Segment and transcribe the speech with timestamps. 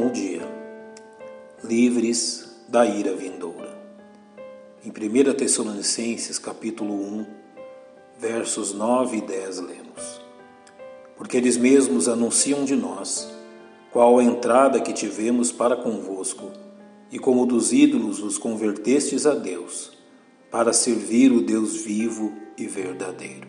[0.00, 0.42] Bom dia.
[1.64, 3.76] Livres da ira vindoura.
[4.84, 7.26] Em 1 Tessalonicenses, capítulo 1,
[8.16, 10.20] versos 9 e 10 lemos:
[11.16, 13.28] Porque eles mesmos anunciam de nós
[13.90, 16.52] qual a entrada que tivemos para convosco,
[17.10, 19.98] e como dos ídolos vos convertestes a Deus,
[20.48, 23.48] para servir o Deus vivo e verdadeiro,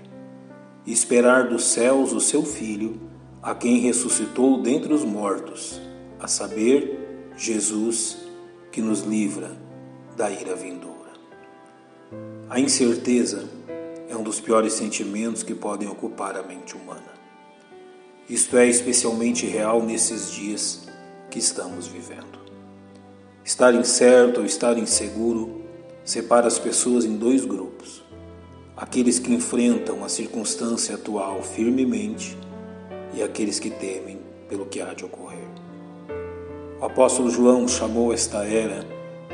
[0.84, 3.00] e esperar dos céus o seu Filho,
[3.40, 5.80] a quem ressuscitou dentre os mortos,
[6.20, 8.18] a saber, Jesus,
[8.72, 9.58] que nos livra
[10.18, 11.12] da ira vindoura.
[12.50, 13.50] A incerteza
[14.10, 17.14] é um dos piores sentimentos que podem ocupar a mente humana.
[18.30, 20.88] Isto é especialmente real nesses dias
[21.30, 22.40] que estamos vivendo.
[23.44, 25.64] Estar incerto ou estar inseguro
[26.04, 28.04] separa as pessoas em dois grupos:
[28.76, 32.38] aqueles que enfrentam a circunstância atual firmemente
[33.14, 35.49] e aqueles que temem pelo que há de ocorrer.
[36.82, 38.86] O apóstolo João chamou esta era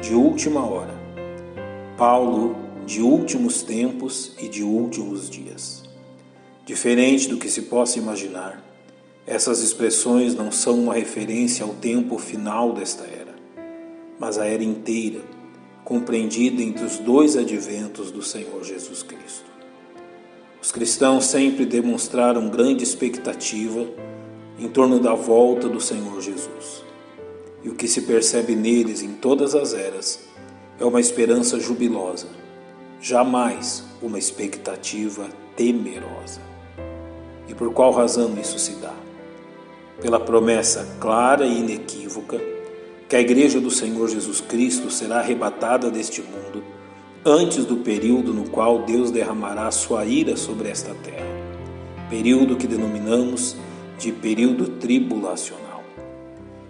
[0.01, 0.95] de última hora,
[1.95, 2.55] Paulo
[2.87, 5.83] de últimos tempos e de últimos dias.
[6.65, 8.63] Diferente do que se possa imaginar,
[9.27, 13.35] essas expressões não são uma referência ao tempo final desta era,
[14.19, 15.21] mas à era inteira,
[15.83, 19.45] compreendida entre os dois adventos do Senhor Jesus Cristo.
[20.59, 23.85] Os cristãos sempre demonstraram grande expectativa
[24.57, 26.74] em torno da volta do Senhor Jesus.
[27.65, 30.21] E o que se percebe neles em todas as eras
[30.79, 32.27] é uma esperança jubilosa,
[33.01, 36.39] jamais uma expectativa temerosa.
[37.49, 38.93] E por qual razão isso se dá?
[40.01, 42.39] pela promessa clara e inequívoca
[43.07, 46.63] que a Igreja do Senhor Jesus Cristo será arrebatada deste mundo
[47.23, 51.25] antes do período no qual Deus derramará sua ira sobre esta terra,
[52.09, 53.55] período que denominamos
[53.97, 55.74] de período tribulacional.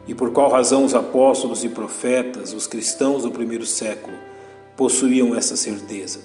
[0.07, 4.15] E por qual razão os apóstolos e profetas, os cristãos do primeiro século,
[4.77, 6.19] possuíam essa certeza?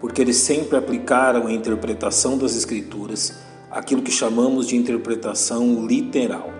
[0.00, 3.34] Porque eles sempre aplicaram a interpretação das Escrituras
[3.70, 6.50] aquilo que chamamos de interpretação literal,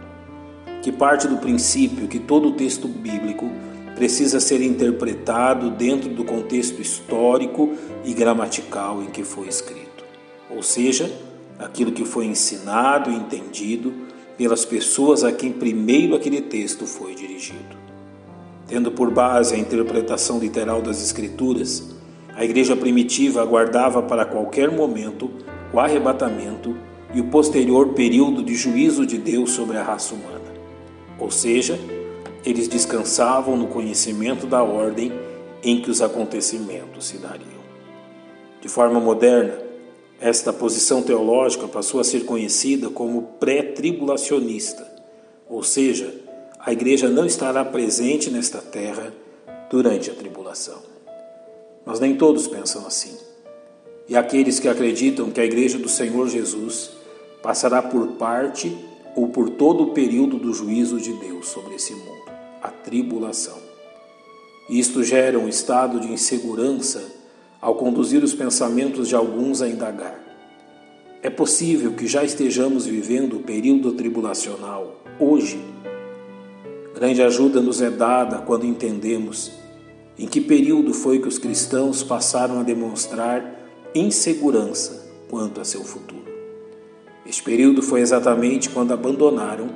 [0.83, 3.51] que parte do princípio que todo texto bíblico
[3.95, 7.73] precisa ser interpretado dentro do contexto histórico
[8.05, 10.05] e gramatical em que foi escrito,
[10.51, 11.11] ou seja,
[11.59, 14.06] aquilo que foi ensinado e entendido
[14.37, 17.77] pelas pessoas a quem primeiro aquele texto foi dirigido.
[18.67, 21.95] Tendo por base a interpretação literal das Escrituras,
[22.35, 25.31] a igreja primitiva aguardava para qualquer momento
[25.73, 26.77] o arrebatamento
[27.15, 30.45] e o posterior período de juízo de Deus sobre a raça humana.
[31.19, 31.79] Ou seja,
[32.45, 35.13] eles descansavam no conhecimento da ordem
[35.63, 37.57] em que os acontecimentos se dariam.
[38.61, 39.66] De forma moderna,
[40.21, 44.87] esta posição teológica passou a ser conhecida como pré-tribulacionista,
[45.49, 46.13] ou seja,
[46.59, 49.13] a igreja não estará presente nesta terra
[49.71, 50.79] durante a tribulação.
[51.85, 53.17] Mas nem todos pensam assim.
[54.09, 56.91] E aqueles que acreditam que a igreja do Senhor Jesus
[57.43, 58.77] passará por parte
[59.15, 62.31] ou por todo o período do juízo de Deus sobre esse mundo,
[62.63, 63.59] a tribulação.
[64.69, 67.16] Isto gera um estado de insegurança
[67.61, 70.21] ao conduzir os pensamentos de alguns a indagar.
[71.23, 75.59] É possível que já estejamos vivendo o período tribulacional hoje.
[76.95, 79.53] Grande ajuda nos é dada quando entendemos
[80.19, 83.55] em que período foi que os cristãos passaram a demonstrar
[83.95, 86.25] insegurança quanto a seu futuro.
[87.27, 89.69] Este período foi exatamente quando abandonaram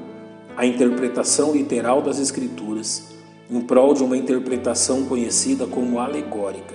[0.56, 3.10] a interpretação literal das Escrituras
[3.50, 6.74] em prol de uma interpretação conhecida como alegórica,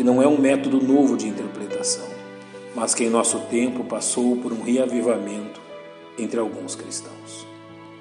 [0.00, 2.06] que não é um método novo de interpretação,
[2.74, 5.60] mas que em nosso tempo passou por um reavivamento
[6.18, 7.46] entre alguns cristãos.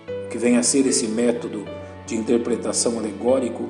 [0.07, 1.65] O que vem a ser esse método
[2.05, 3.67] de interpretação alegórico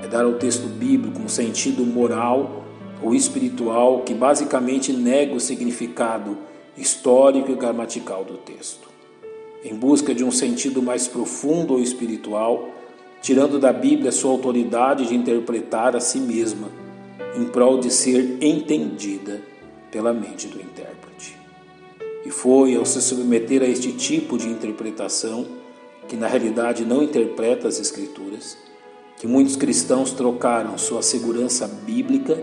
[0.00, 2.62] é dar ao texto bíblico um sentido moral
[3.02, 6.38] ou espiritual que basicamente nega o significado
[6.78, 8.88] histórico e gramatical do texto,
[9.64, 12.68] em busca de um sentido mais profundo ou espiritual,
[13.20, 16.68] tirando da Bíblia sua autoridade de interpretar a si mesma,
[17.36, 19.40] em prol de ser entendida
[19.90, 21.36] pela mente do intérprete.
[22.24, 25.46] E foi ao se submeter a este tipo de interpretação,
[26.08, 28.58] que na realidade não interpreta as Escrituras,
[29.18, 32.38] que muitos cristãos trocaram sua segurança bíblica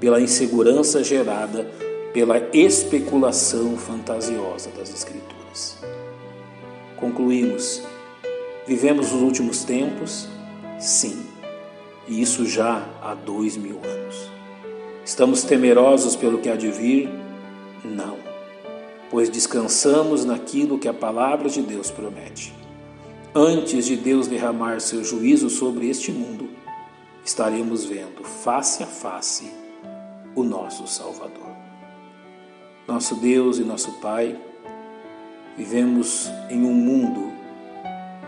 [0.00, 1.70] pela insegurança gerada
[2.12, 5.78] pela especulação fantasiosa das Escrituras.
[6.96, 7.82] Concluímos:
[8.66, 10.28] vivemos os últimos tempos?
[10.78, 11.26] Sim,
[12.06, 14.30] e isso já há dois mil anos.
[15.04, 17.08] Estamos temerosos pelo que há de vir?
[17.84, 18.16] Não,
[19.10, 22.54] pois descansamos naquilo que a palavra de Deus promete.
[23.34, 26.50] antes de Deus derramar seu juízo sobre este mundo,
[27.24, 29.50] estaremos vendo face a face
[30.34, 31.56] o nosso Salvador.
[32.86, 34.38] Nosso Deus e nosso Pai,
[35.56, 37.32] vivemos em um mundo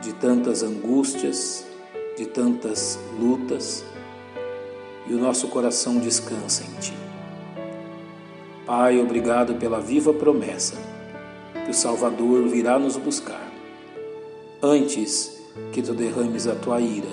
[0.01, 1.67] de tantas angústias,
[2.17, 3.85] de tantas lutas,
[5.07, 6.95] e o nosso coração descansa em Ti.
[8.65, 10.77] Pai, obrigado pela viva promessa
[11.65, 13.53] que o Salvador virá nos buscar
[14.63, 17.09] antes que tu derrames a tua ira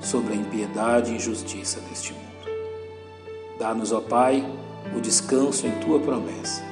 [0.00, 2.24] sobre a impiedade e injustiça deste mundo.
[3.58, 4.44] Dá-nos, ó Pai,
[4.96, 6.62] o descanso em tua promessa.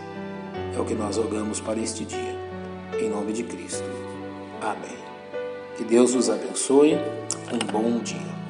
[0.77, 2.37] É o que nós rogamos para este dia.
[3.01, 3.89] Em nome de Cristo.
[4.61, 4.99] Amém.
[5.77, 6.99] Que Deus nos abençoe
[7.53, 8.42] um bom dia.